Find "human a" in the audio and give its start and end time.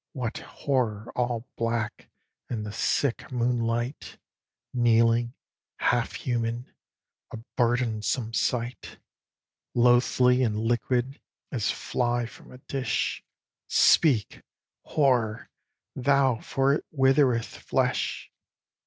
6.15-7.37